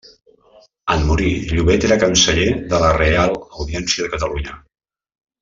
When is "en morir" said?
0.93-1.33